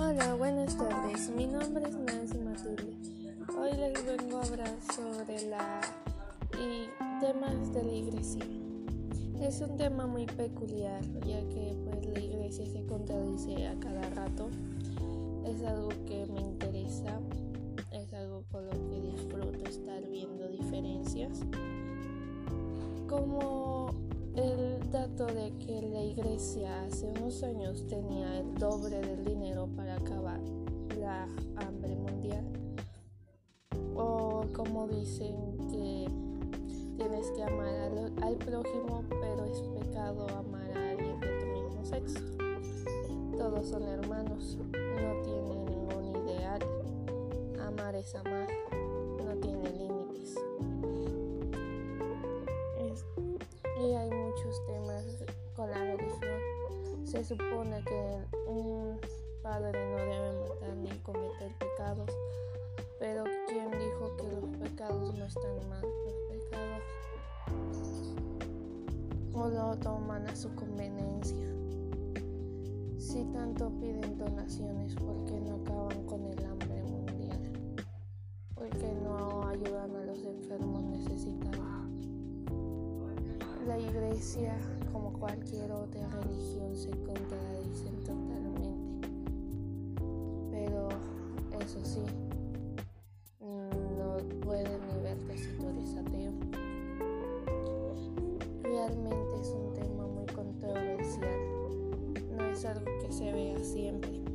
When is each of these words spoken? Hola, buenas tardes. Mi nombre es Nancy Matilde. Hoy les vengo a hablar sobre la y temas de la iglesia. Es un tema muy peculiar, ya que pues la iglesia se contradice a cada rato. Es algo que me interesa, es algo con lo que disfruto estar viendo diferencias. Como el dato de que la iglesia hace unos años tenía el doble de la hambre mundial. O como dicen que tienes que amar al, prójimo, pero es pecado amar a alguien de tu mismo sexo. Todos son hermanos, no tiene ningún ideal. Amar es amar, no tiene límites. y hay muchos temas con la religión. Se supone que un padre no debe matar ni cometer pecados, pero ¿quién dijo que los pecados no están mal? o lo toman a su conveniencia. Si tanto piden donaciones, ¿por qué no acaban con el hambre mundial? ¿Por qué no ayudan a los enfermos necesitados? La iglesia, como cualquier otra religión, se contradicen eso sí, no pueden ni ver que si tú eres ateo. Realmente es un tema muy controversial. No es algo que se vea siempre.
Hola, 0.00 0.34
buenas 0.34 0.76
tardes. 0.76 1.28
Mi 1.30 1.48
nombre 1.48 1.82
es 1.88 1.96
Nancy 1.96 2.38
Matilde. 2.38 2.94
Hoy 3.58 3.72
les 3.76 4.06
vengo 4.06 4.38
a 4.38 4.44
hablar 4.44 4.76
sobre 4.94 5.48
la 5.48 5.80
y 6.54 6.88
temas 7.20 7.72
de 7.72 7.82
la 7.82 7.92
iglesia. 7.92 8.44
Es 9.40 9.60
un 9.60 9.76
tema 9.76 10.06
muy 10.06 10.26
peculiar, 10.26 11.02
ya 11.26 11.40
que 11.48 11.76
pues 11.84 12.06
la 12.06 12.20
iglesia 12.20 12.64
se 12.66 12.86
contradice 12.86 13.66
a 13.66 13.74
cada 13.80 14.08
rato. 14.10 14.48
Es 15.44 15.64
algo 15.64 15.88
que 16.06 16.26
me 16.32 16.42
interesa, 16.42 17.18
es 17.90 18.14
algo 18.14 18.44
con 18.52 18.66
lo 18.66 18.70
que 18.70 19.00
disfruto 19.00 19.68
estar 19.68 20.00
viendo 20.08 20.46
diferencias. 20.46 21.40
Como 23.08 23.90
el 24.36 24.92
dato 24.92 25.26
de 25.26 25.52
que 25.58 25.82
la 25.82 26.02
iglesia 26.02 26.84
hace 26.84 27.08
unos 27.08 27.42
años 27.42 27.84
tenía 27.88 28.38
el 28.38 28.54
doble 28.54 29.00
de 29.00 29.07
la 31.18 31.66
hambre 31.66 31.96
mundial. 31.96 32.44
O 33.96 34.44
como 34.54 34.86
dicen 34.86 35.34
que 35.70 36.06
tienes 36.96 37.30
que 37.32 37.42
amar 37.42 37.74
al, 38.22 38.36
prójimo, 38.36 39.02
pero 39.08 39.44
es 39.44 39.60
pecado 39.62 40.26
amar 40.36 40.70
a 40.76 40.90
alguien 40.90 41.20
de 41.20 41.28
tu 41.40 41.46
mismo 41.46 41.84
sexo. 41.84 42.20
Todos 43.36 43.68
son 43.68 43.82
hermanos, 43.82 44.58
no 44.58 45.22
tiene 45.22 45.54
ningún 45.64 46.26
ideal. 46.26 46.60
Amar 47.66 47.94
es 47.94 48.14
amar, 48.14 48.48
no 49.24 49.34
tiene 49.40 49.70
límites. 49.70 50.36
y 53.80 53.94
hay 53.94 54.10
muchos 54.10 54.60
temas 54.66 55.04
con 55.54 55.70
la 55.70 55.78
religión. 55.78 56.40
Se 57.04 57.24
supone 57.24 57.82
que 57.84 58.18
un 58.48 58.98
padre 59.42 59.72
no 59.90 59.96
debe 59.96 60.48
matar 60.48 60.76
ni 60.76 60.98
cometer 60.98 61.52
pecados, 61.58 62.10
pero 62.98 63.24
¿quién 63.48 63.70
dijo 63.70 64.16
que 64.16 64.32
los 64.32 64.56
pecados 64.58 65.14
no 65.14 65.24
están 65.24 65.68
mal? 65.68 65.84
o 69.40 69.48
lo 69.48 69.76
toman 69.76 70.26
a 70.26 70.34
su 70.34 70.52
conveniencia. 70.56 71.46
Si 72.98 73.24
tanto 73.32 73.70
piden 73.78 74.18
donaciones, 74.18 74.94
¿por 74.96 75.24
qué 75.26 75.40
no 75.40 75.56
acaban 75.56 76.04
con 76.06 76.24
el 76.24 76.44
hambre 76.44 76.82
mundial? 76.82 77.76
¿Por 78.54 78.68
qué 78.70 78.92
no 79.04 79.46
ayudan 79.46 79.94
a 79.94 80.04
los 80.06 80.24
enfermos 80.24 80.82
necesitados? 80.82 81.68
La 83.66 83.78
iglesia, 83.78 84.58
como 84.92 85.12
cualquier 85.12 85.70
otra 85.70 86.08
religión, 86.08 86.74
se 86.74 86.90
contradicen 86.90 87.37
eso 91.68 91.84
sí, 91.84 92.00
no 93.40 94.16
pueden 94.40 94.80
ni 94.88 95.02
ver 95.02 95.18
que 95.26 95.36
si 95.36 95.50
tú 95.58 95.68
eres 95.68 95.94
ateo. 95.96 96.32
Realmente 98.62 99.38
es 99.38 99.48
un 99.48 99.74
tema 99.74 100.06
muy 100.06 100.24
controversial. 100.28 101.28
No 102.38 102.44
es 102.46 102.64
algo 102.64 102.86
que 103.02 103.12
se 103.12 103.30
vea 103.30 103.62
siempre. 103.62 104.27